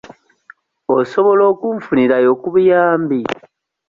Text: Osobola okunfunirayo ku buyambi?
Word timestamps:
Osobola 0.97 1.43
okunfunirayo 1.51 2.31
ku 2.41 2.47
buyambi? 2.55 3.19